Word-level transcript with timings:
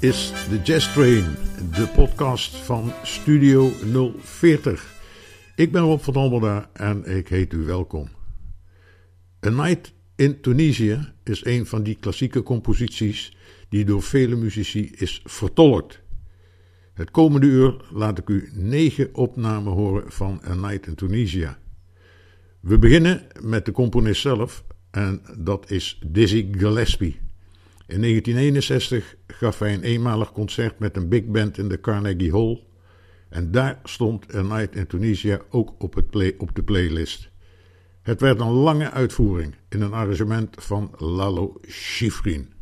Is 0.00 0.32
de 0.48 0.60
Jazz 0.62 0.92
Train, 0.92 1.24
de 1.74 1.88
podcast 1.94 2.56
van 2.56 2.92
Studio 3.02 3.70
040. 4.18 4.94
Ik 5.56 5.72
ben 5.72 5.82
Rob 5.82 6.00
van 6.00 6.14
Almeda 6.14 6.70
en 6.72 7.16
ik 7.16 7.28
heet 7.28 7.52
u 7.52 7.64
welkom. 7.64 8.08
A 9.46 9.48
Night 9.48 9.92
in 10.16 10.40
Tunisia 10.40 11.14
is 11.24 11.44
een 11.44 11.66
van 11.66 11.82
die 11.82 11.96
klassieke 12.00 12.42
composities 12.42 13.36
die 13.68 13.84
door 13.84 14.02
vele 14.02 14.36
muzici 14.36 14.90
is 14.96 15.22
vertolkt. 15.24 16.00
Het 16.94 17.10
komende 17.10 17.46
uur 17.46 17.84
laat 17.90 18.18
ik 18.18 18.28
u 18.28 18.48
negen 18.52 19.14
opnamen 19.14 19.72
horen 19.72 20.12
van 20.12 20.40
A 20.48 20.54
Night 20.54 20.86
in 20.86 20.94
Tunisia. 20.94 21.58
We 22.60 22.78
beginnen 22.78 23.26
met 23.40 23.64
de 23.64 23.72
componist 23.72 24.20
zelf 24.20 24.64
en 24.90 25.22
dat 25.38 25.70
is 25.70 26.00
Dizzy 26.06 26.48
Gillespie. 26.52 27.27
In 27.88 28.00
1961 28.00 29.16
gaf 29.26 29.58
hij 29.58 29.74
een 29.74 29.82
eenmalig 29.82 30.32
concert 30.32 30.78
met 30.78 30.96
een 30.96 31.08
big 31.08 31.24
band 31.24 31.58
in 31.58 31.68
de 31.68 31.80
Carnegie 31.80 32.32
Hall. 32.32 32.62
En 33.28 33.50
daar 33.50 33.80
stond 33.84 34.34
A 34.34 34.42
Night 34.42 34.76
in 34.76 34.86
Tunisia 34.86 35.40
ook 35.50 35.82
op, 35.82 35.94
het 35.94 36.10
play, 36.10 36.34
op 36.38 36.54
de 36.54 36.62
playlist. 36.62 37.30
Het 38.02 38.20
werd 38.20 38.40
een 38.40 38.50
lange 38.50 38.90
uitvoering 38.90 39.54
in 39.68 39.80
een 39.80 39.92
arrangement 39.92 40.56
van 40.58 40.94
Lalo 40.96 41.60
Schifrin. 41.62 42.52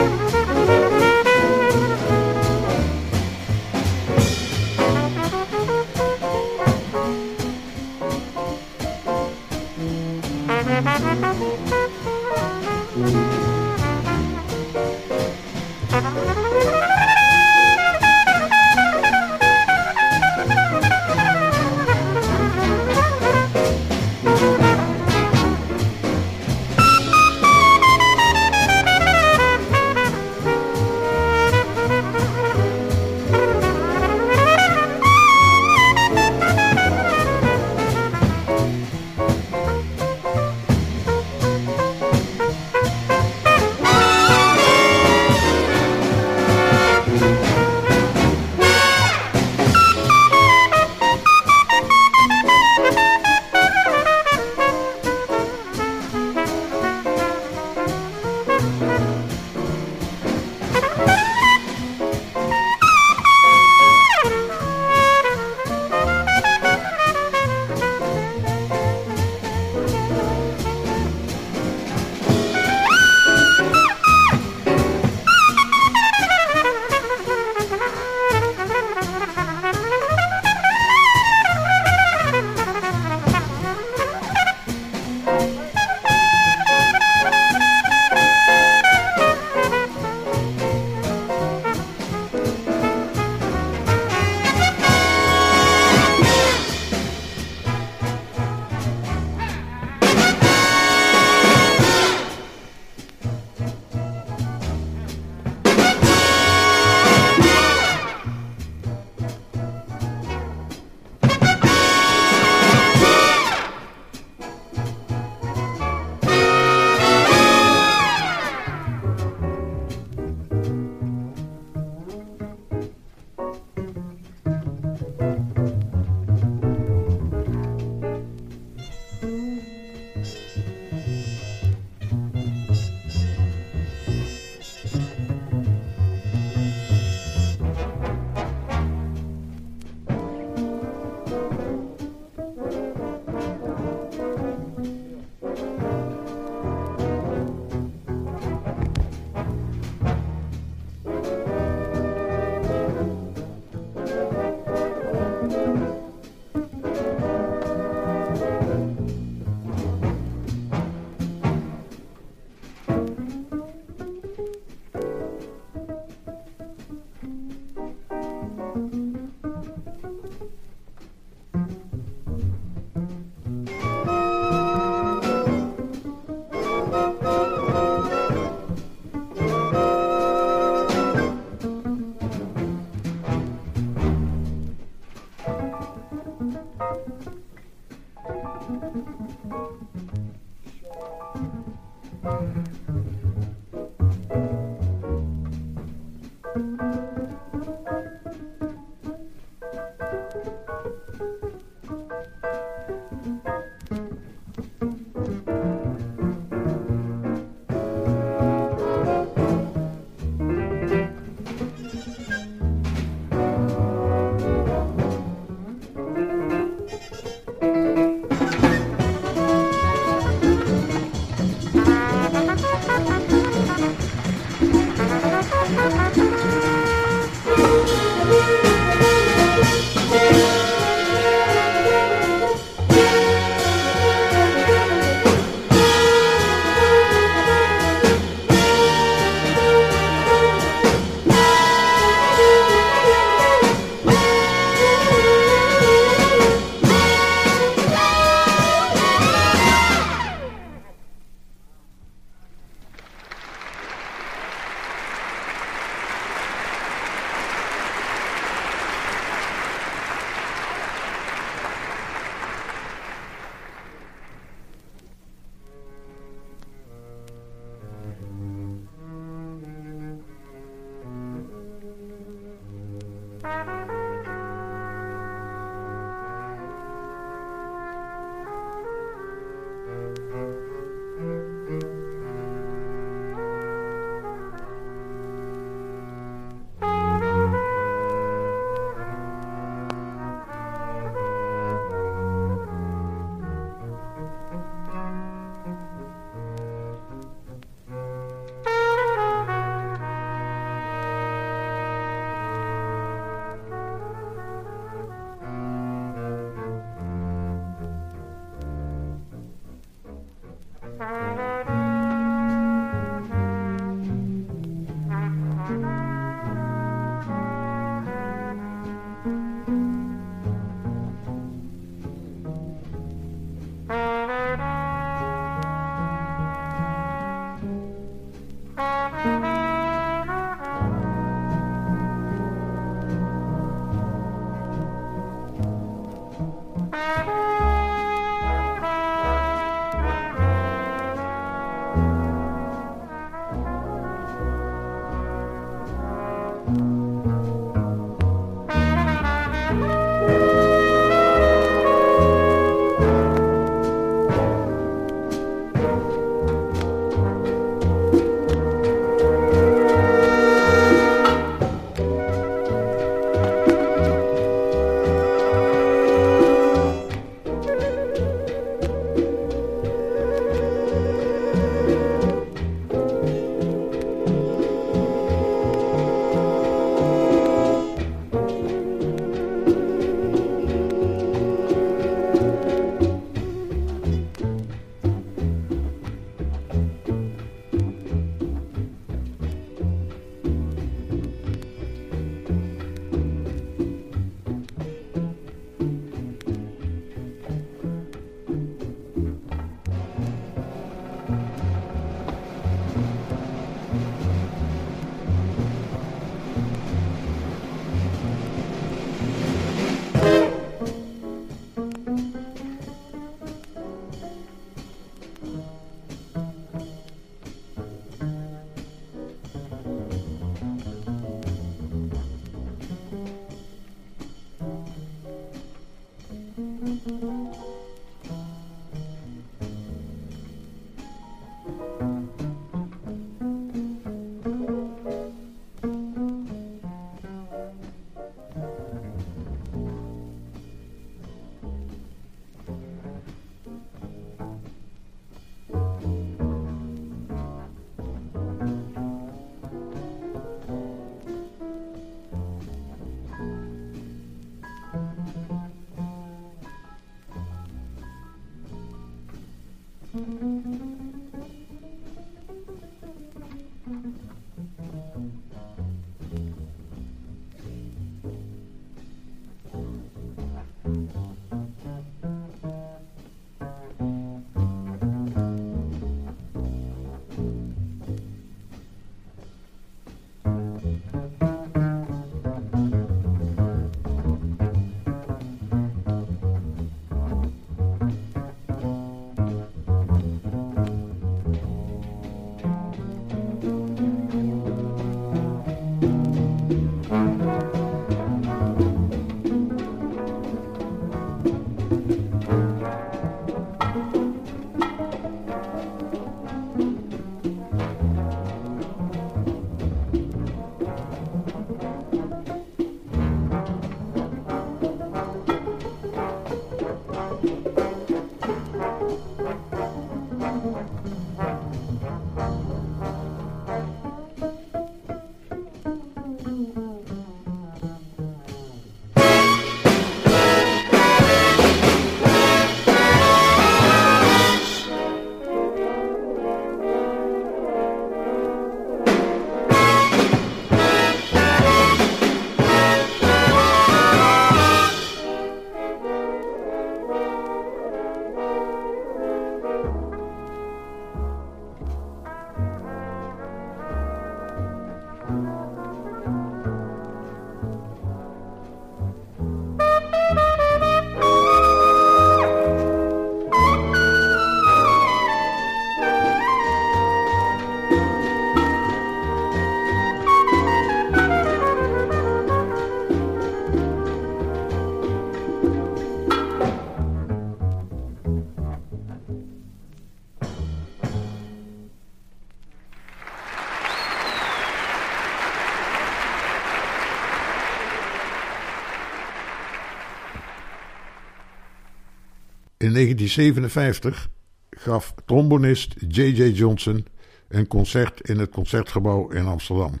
1957 592.94 594.28
gaf 594.70 595.14
trombonist 595.24 595.94
J.J. 596.08 596.42
Johnson 596.42 597.06
een 597.48 597.66
concert 597.66 598.20
in 598.20 598.38
het 598.38 598.50
concertgebouw 598.50 599.30
in 599.30 599.46
Amsterdam. 599.46 600.00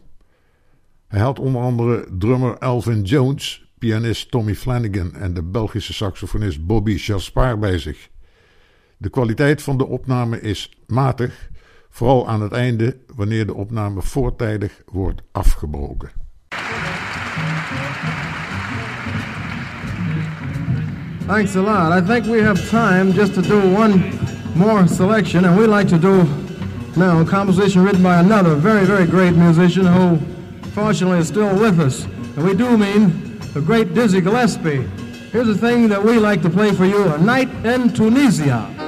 Hij 1.06 1.20
had 1.20 1.38
onder 1.38 1.62
andere 1.62 2.06
drummer 2.18 2.58
Alvin 2.58 3.02
Jones, 3.02 3.72
pianist 3.78 4.30
Tommy 4.30 4.54
Flanagan 4.54 5.14
en 5.14 5.34
de 5.34 5.42
Belgische 5.42 5.92
saxofonist 5.92 6.66
Bobby 6.66 6.92
Jaspar 6.92 7.58
bij 7.58 7.78
zich. 7.78 8.08
De 8.96 9.10
kwaliteit 9.10 9.62
van 9.62 9.78
de 9.78 9.86
opname 9.86 10.40
is 10.40 10.78
matig, 10.86 11.50
vooral 11.88 12.28
aan 12.28 12.42
het 12.42 12.52
einde 12.52 12.96
wanneer 13.14 13.46
de 13.46 13.54
opname 13.54 14.02
voortijdig 14.02 14.82
wordt 14.86 15.22
afgebroken. 15.32 16.23
Thanks 21.26 21.56
a 21.56 21.62
lot. 21.62 21.90
I 21.90 22.02
think 22.02 22.26
we 22.26 22.40
have 22.40 22.68
time 22.68 23.14
just 23.14 23.34
to 23.34 23.40
do 23.40 23.58
one 23.72 24.18
more 24.54 24.86
selection, 24.86 25.46
and 25.46 25.56
we 25.56 25.66
like 25.66 25.88
to 25.88 25.98
do 25.98 26.24
now 26.96 27.18
a 27.22 27.24
composition 27.24 27.82
written 27.82 28.02
by 28.02 28.20
another 28.20 28.54
very, 28.56 28.84
very 28.84 29.06
great 29.06 29.34
musician 29.34 29.86
who 29.86 30.18
fortunately 30.72 31.20
is 31.20 31.28
still 31.28 31.58
with 31.58 31.80
us. 31.80 32.04
And 32.04 32.44
we 32.44 32.54
do 32.54 32.76
mean 32.76 33.38
the 33.54 33.62
great 33.62 33.94
Dizzy 33.94 34.20
Gillespie. 34.20 34.82
Here's 35.32 35.48
a 35.48 35.54
thing 35.54 35.88
that 35.88 36.04
we 36.04 36.18
like 36.18 36.42
to 36.42 36.50
play 36.50 36.72
for 36.72 36.84
you, 36.84 37.02
A 37.14 37.16
Night 37.16 37.48
in 37.64 37.94
Tunisia. 37.94 38.83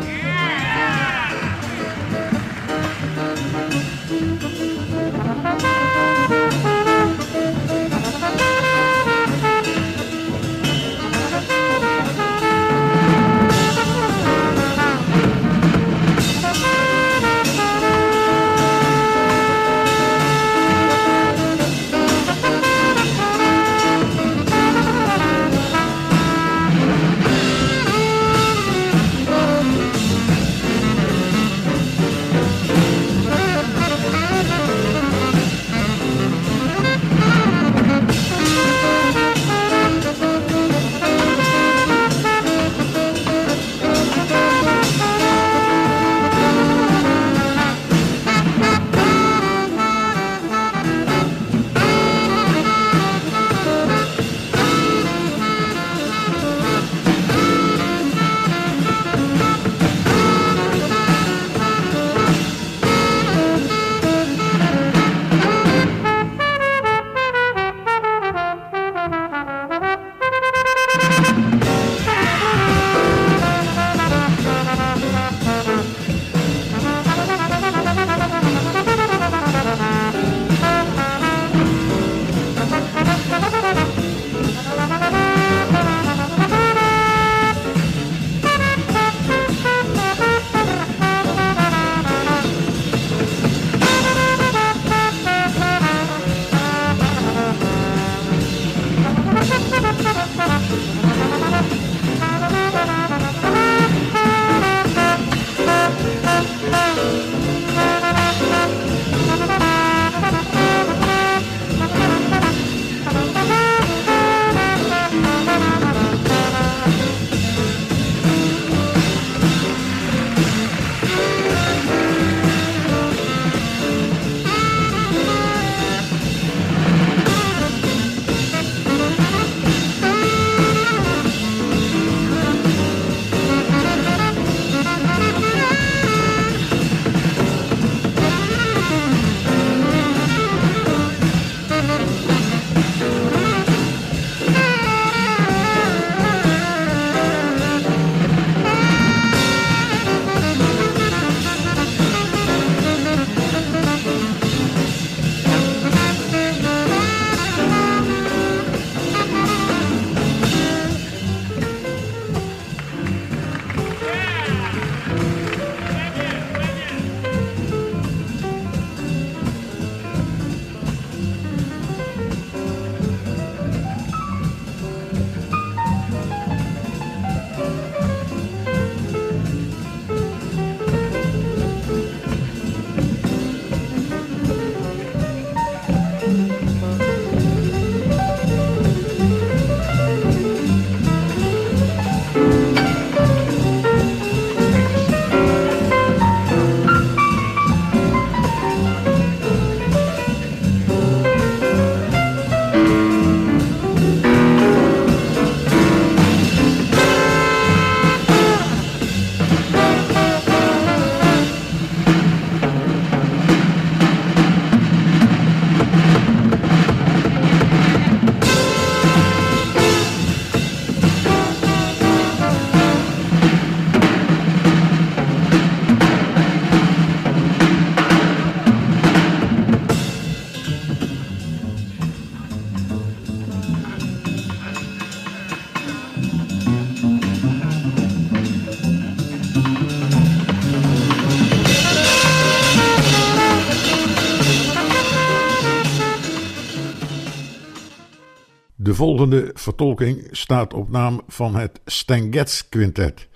Volgende 248.96 249.50
vertolking 249.54 250.28
staat 250.30 250.74
op 250.74 250.90
naam 250.90 251.20
van 251.26 251.54
het 251.54 251.80
Stengets 251.84 252.68
Quintet. 252.68 253.28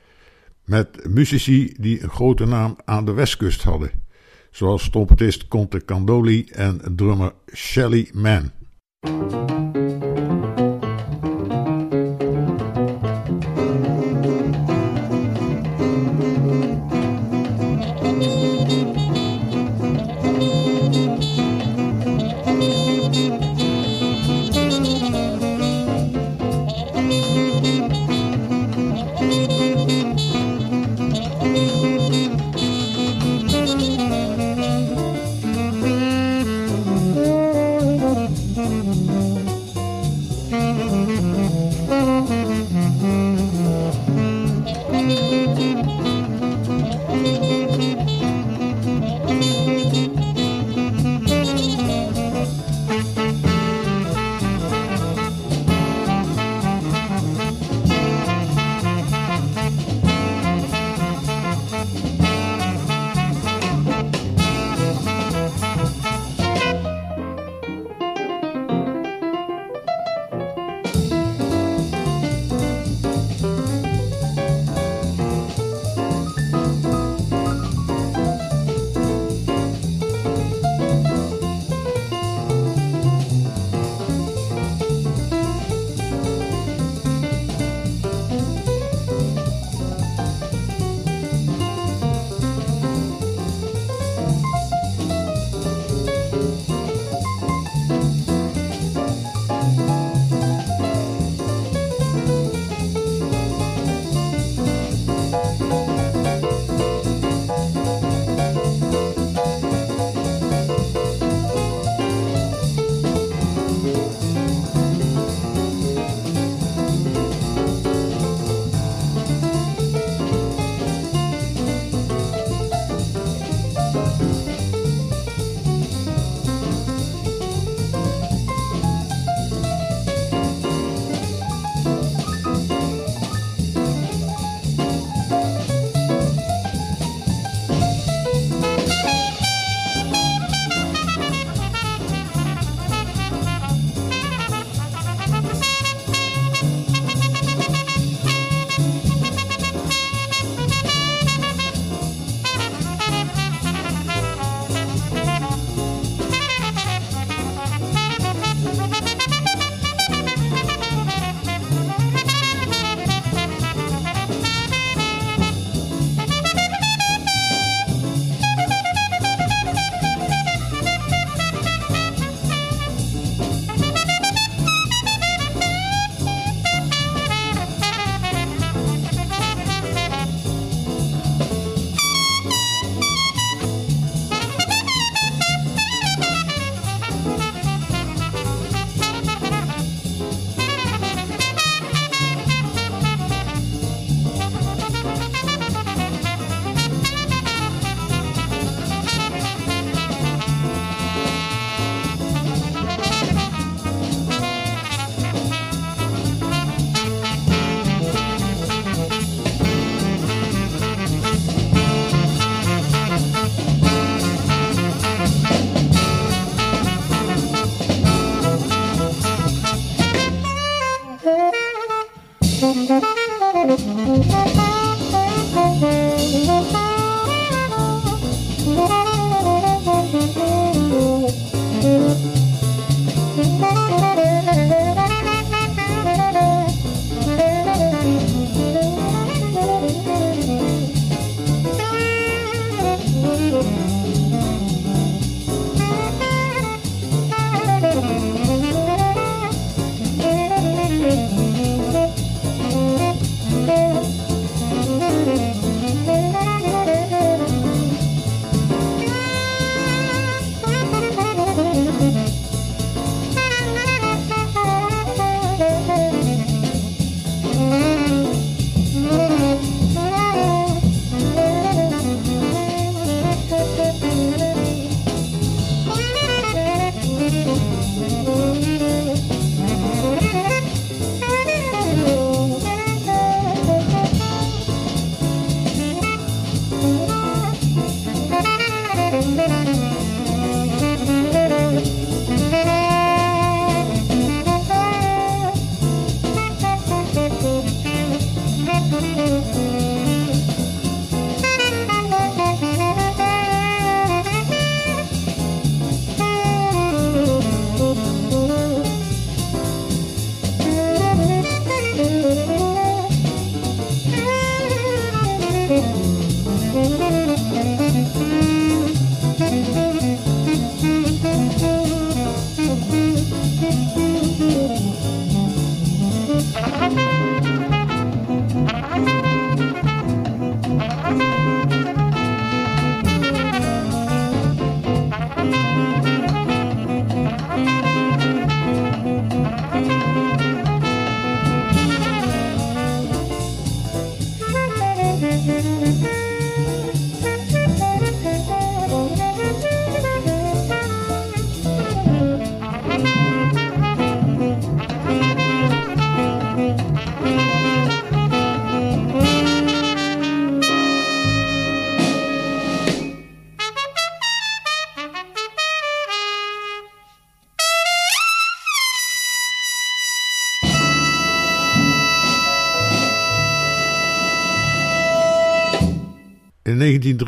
Met 0.64 1.08
muzici 1.08 1.74
die 1.78 2.02
een 2.02 2.10
grote 2.10 2.46
naam 2.46 2.76
aan 2.84 3.04
de 3.04 3.12
westkust 3.12 3.62
hadden. 3.62 3.90
Zoals 4.50 4.90
trompetist 4.90 5.48
Conte 5.48 5.84
Candoli 5.84 6.44
en 6.44 6.80
drummer 6.96 7.32
Shelly 7.54 8.10
Mann. 8.12 8.52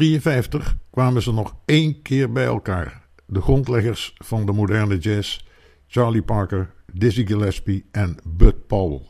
1953 0.03 0.75
kwamen 0.91 1.23
ze 1.23 1.33
nog 1.33 1.55
één 1.65 2.03
keer 2.03 2.33
bij 2.33 2.45
elkaar. 2.45 3.03
De 3.27 3.41
grondleggers 3.41 4.15
van 4.19 4.47
de 4.47 4.53
moderne 4.53 4.99
jazz, 4.99 5.41
Charlie 5.87 6.23
Parker, 6.23 6.75
Dizzy 6.93 7.27
Gillespie 7.27 7.89
en 7.93 8.17
Bud 8.25 8.67
Powell. 8.67 9.07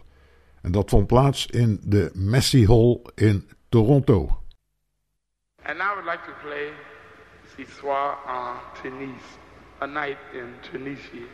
En 0.62 0.72
dat 0.72 0.90
vond 0.90 1.07
plaats 1.07 1.46
in 1.46 1.81
de 1.85 2.11
Massey 2.14 2.64
Hall 2.64 3.00
in 3.14 3.48
Toronto. 3.68 4.42
And 5.62 5.78
now 5.78 5.87
I 5.87 5.94
would 5.94 6.11
like 6.11 6.24
to 6.24 6.33
play 6.42 6.72
soir 7.81 8.18
en 8.26 8.83
Tunis, 8.83 9.22
a 9.81 9.87
night 9.87 10.18
in 10.33 10.55
Tunisia. 10.62 11.26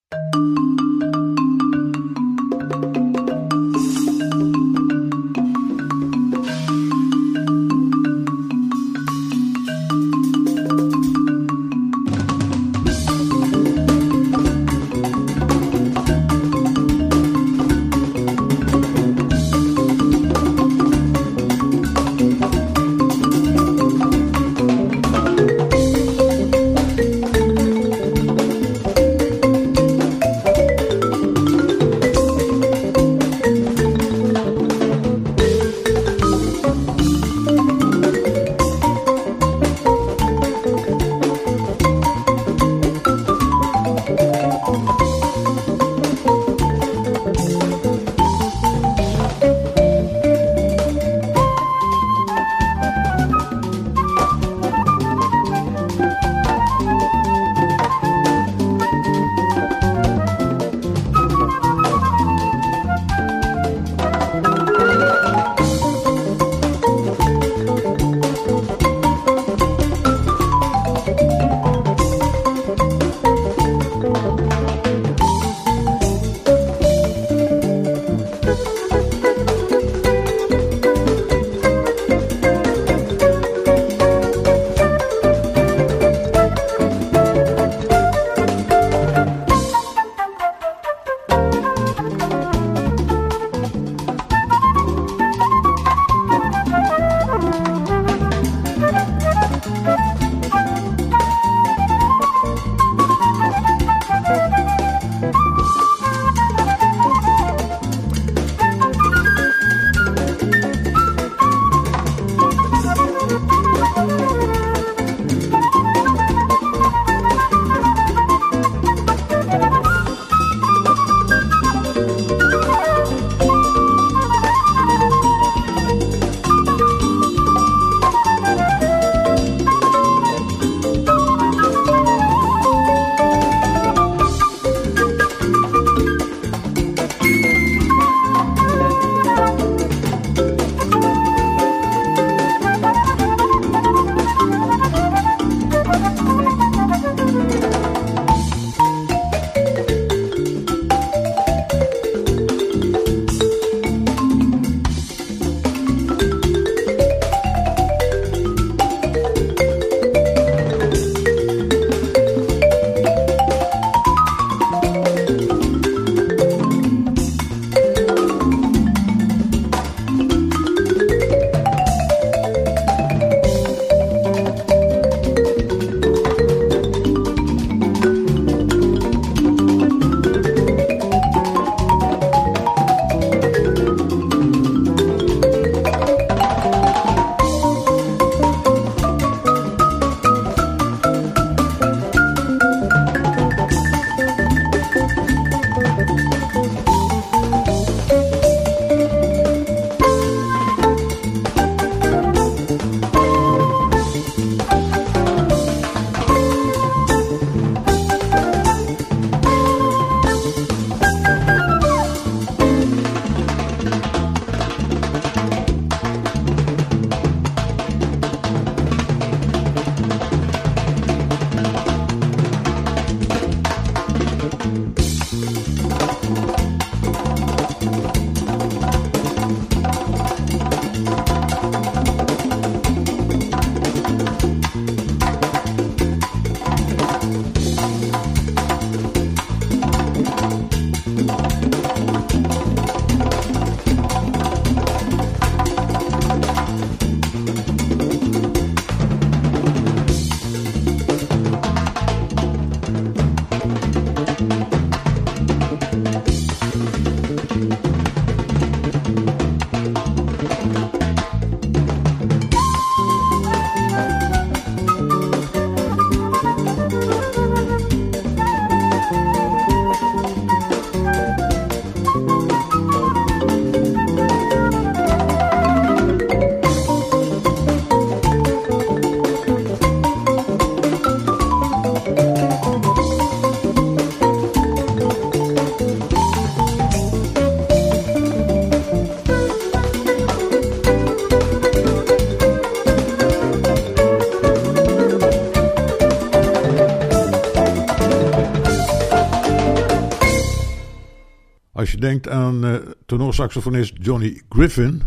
Als 301.78 301.90
je 301.90 301.96
denkt 301.96 302.28
aan 302.28 302.64
uh, 302.64 302.74
tenorsaxofonist 303.06 303.96
Johnny 304.00 304.42
Griffin, 304.48 305.02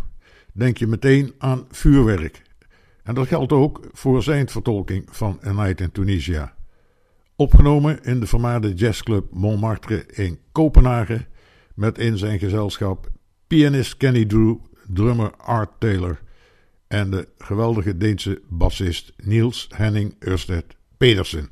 denk 0.53 0.77
je 0.77 0.87
meteen 0.87 1.33
aan 1.37 1.65
vuurwerk. 1.69 2.41
En 3.03 3.15
dat 3.15 3.27
geldt 3.27 3.51
ook 3.51 3.87
voor 3.91 4.23
zijn 4.23 4.49
vertolking 4.49 5.07
van 5.09 5.39
A 5.45 5.51
Night 5.51 5.81
in 5.81 5.91
Tunisia. 5.91 6.53
Opgenomen 7.35 8.03
in 8.03 8.19
de 8.19 8.27
vermaarde 8.27 8.73
jazzclub 8.73 9.25
Montmartre 9.31 10.05
in 10.05 10.39
Kopenhagen, 10.51 11.27
met 11.75 11.97
in 11.97 12.17
zijn 12.17 12.39
gezelschap 12.39 13.09
pianist 13.47 13.97
Kenny 13.97 14.25
Drew, 14.25 14.55
drummer 14.87 15.35
Art 15.35 15.71
Taylor 15.79 16.19
en 16.87 17.09
de 17.09 17.27
geweldige 17.37 17.97
Deense 17.97 18.41
bassist 18.49 19.13
Niels 19.17 19.67
Henning 19.75 20.15
Ørsted 20.19 20.65
Pedersen. 20.97 21.49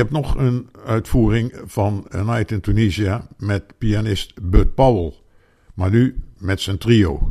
Heb 0.00 0.10
nog 0.10 0.34
een 0.34 0.68
uitvoering 0.84 1.60
van 1.64 2.06
A 2.14 2.22
Night 2.22 2.50
in 2.50 2.60
Tunisia 2.60 3.26
met 3.38 3.78
pianist 3.78 4.32
Bud 4.42 4.74
Powell, 4.74 5.12
maar 5.74 5.90
nu 5.90 6.22
met 6.38 6.60
zijn 6.60 6.78
trio. 6.78 7.29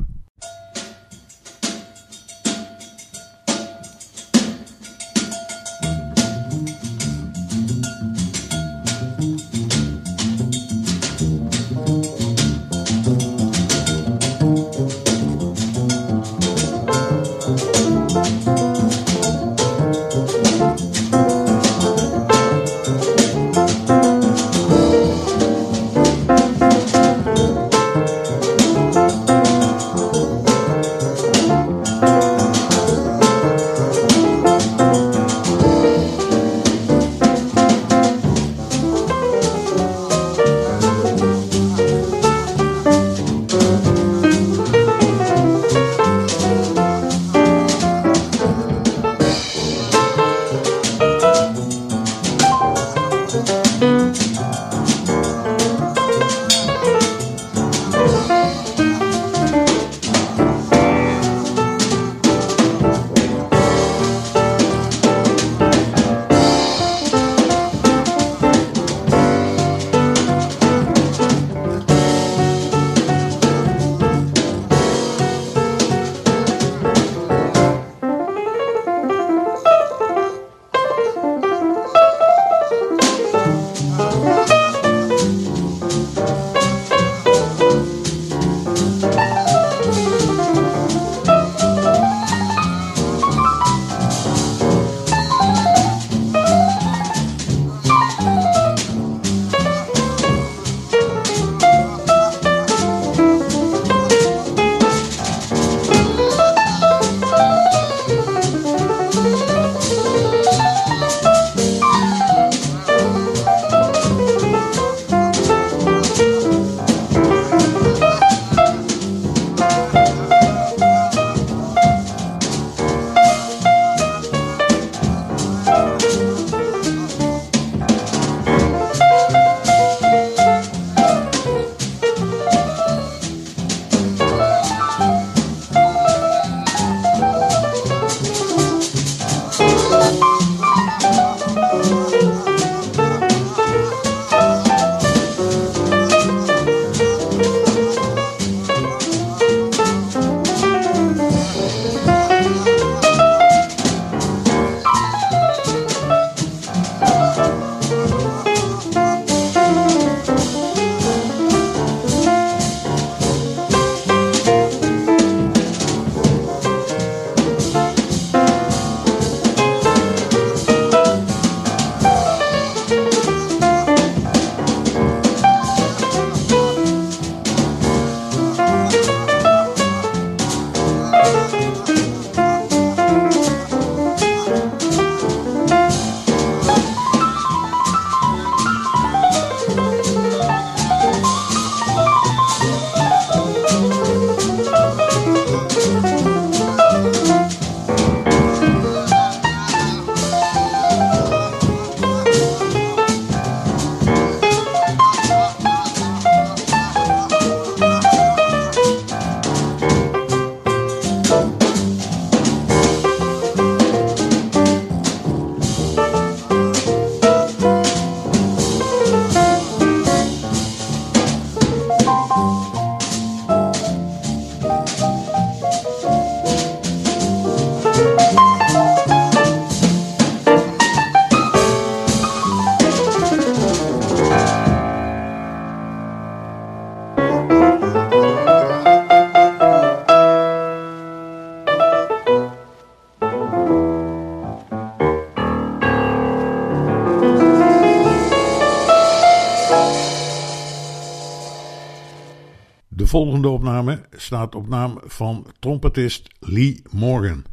Volgende 253.43 253.67
opname 253.69 254.01
staat 254.11 254.55
op 254.55 254.67
naam 254.67 254.99
van 255.03 255.45
trompetist 255.59 256.27
Lee 256.39 256.81
Morgan. 256.91 257.43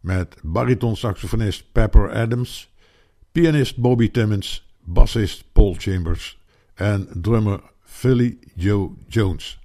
Met 0.00 0.36
bariton-saxofonist 0.42 1.72
Pepper 1.72 2.12
Adams, 2.12 2.70
pianist 3.32 3.76
Bobby 3.76 4.10
Timmons, 4.10 4.66
bassist 4.84 5.44
Paul 5.52 5.74
Chambers 5.78 6.38
en 6.74 7.08
drummer 7.12 7.60
Philly 7.82 8.38
Joe 8.54 8.90
Jones. 9.08 9.59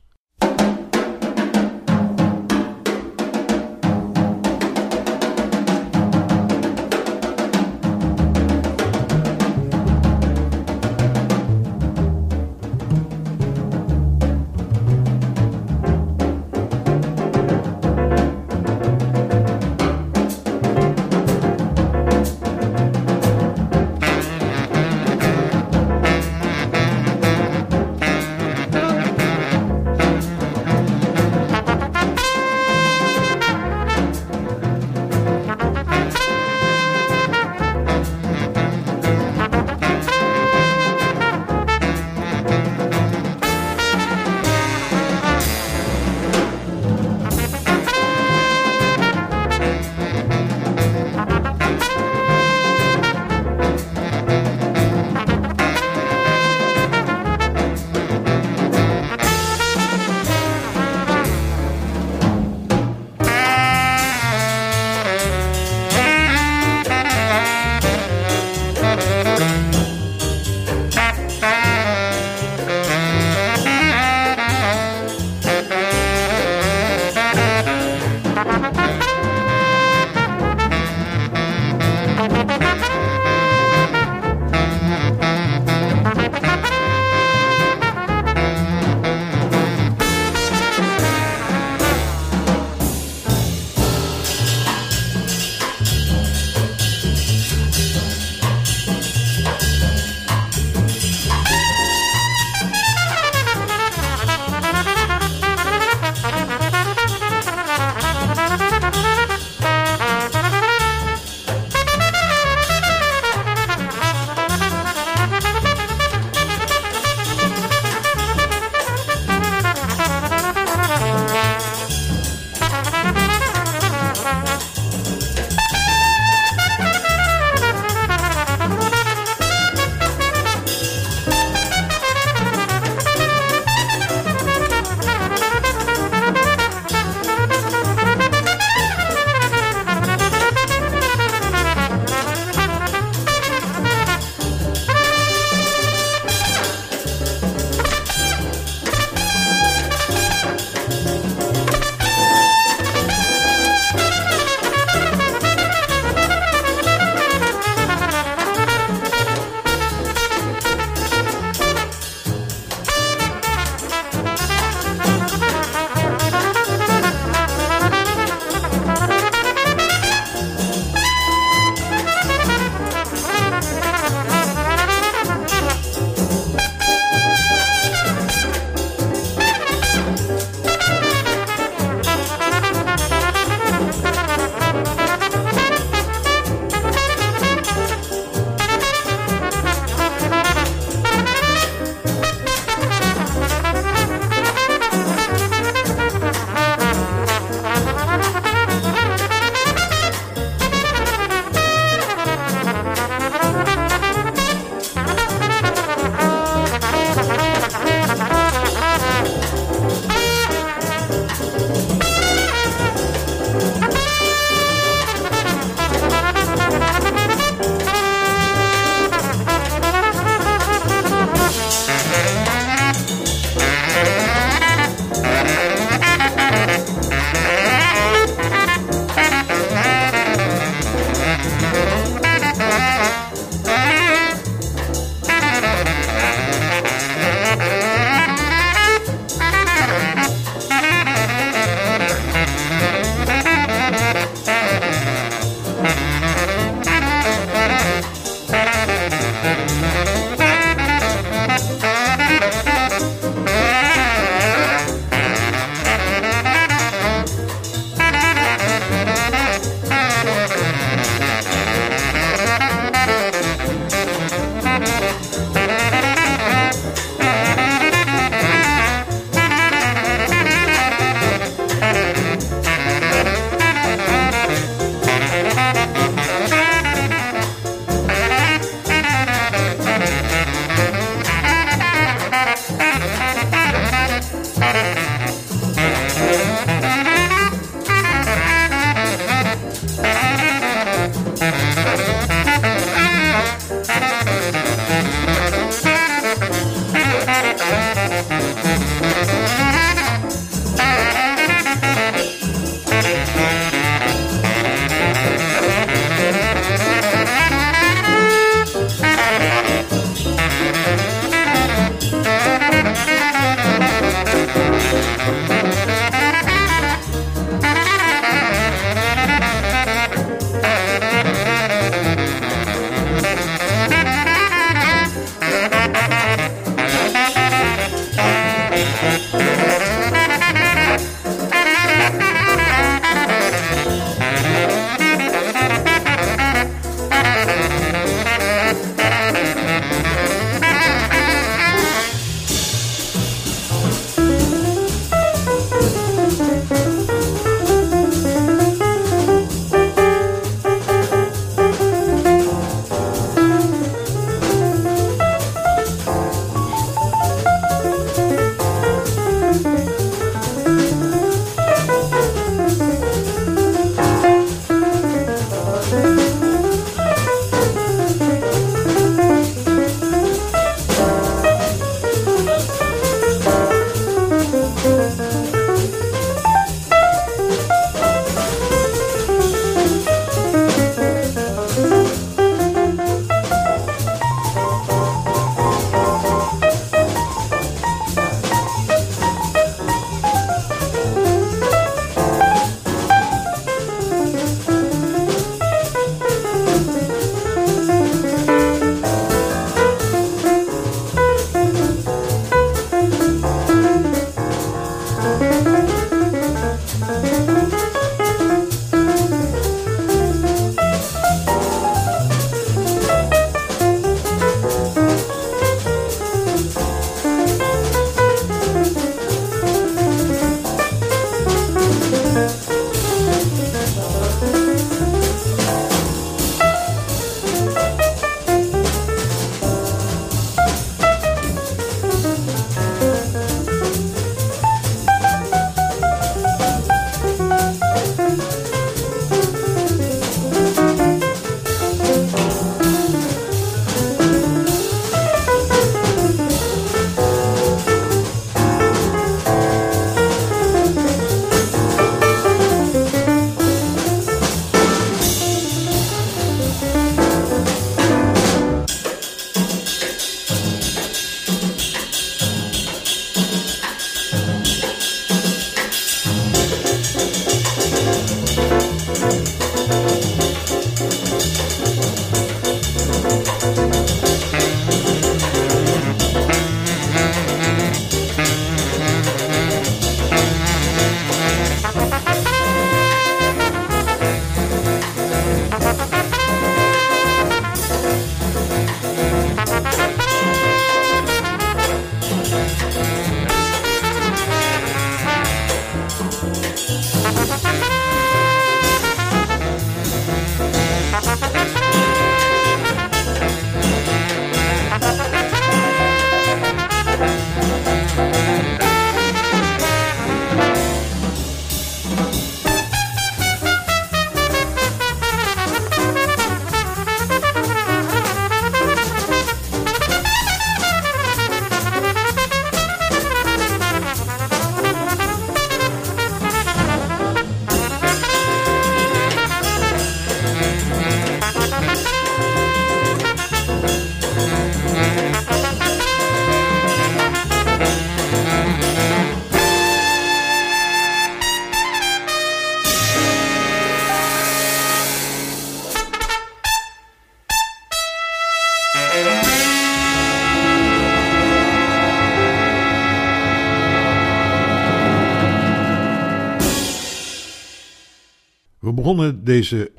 Begonnen 559.05 559.43
deze 559.43 559.91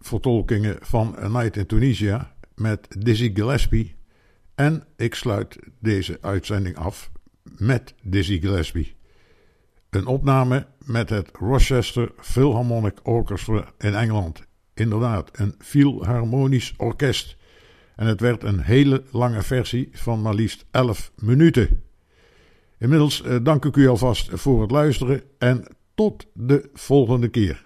vertolkingen 0.00 0.76
van 0.80 1.16
A 1.18 1.28
Night 1.28 1.56
in 1.56 1.66
Tunisia 1.66 2.34
met 2.54 2.86
Dizzy 2.98 3.30
Gillespie 3.34 3.94
en 4.54 4.84
ik 4.96 5.14
sluit 5.14 5.58
deze 5.80 6.18
uitzending 6.20 6.76
af 6.76 7.10
met 7.42 7.94
Dizzy 8.02 8.40
Gillespie. 8.40 8.94
Een 9.90 10.06
opname 10.06 10.66
met 10.84 11.10
het 11.10 11.30
Rochester 11.32 12.12
Philharmonic 12.20 12.98
Orchestra 13.02 13.72
in 13.78 13.94
Engeland. 13.94 14.42
Inderdaad, 14.74 15.30
een 15.32 15.54
philharmonisch 15.58 16.74
orkest. 16.76 17.36
En 17.96 18.06
het 18.06 18.20
werd 18.20 18.42
een 18.42 18.60
hele 18.60 19.02
lange 19.10 19.42
versie 19.42 19.88
van 19.92 20.22
maar 20.22 20.34
liefst 20.34 20.64
11 20.70 21.12
minuten. 21.16 21.82
Inmiddels 22.78 23.22
eh, 23.22 23.36
dank 23.42 23.64
ik 23.64 23.76
u 23.76 23.88
alvast 23.88 24.30
voor 24.32 24.60
het 24.60 24.70
luisteren 24.70 25.22
en 25.38 25.66
tot 25.94 26.26
de 26.34 26.70
volgende 26.72 27.28
keer. 27.28 27.65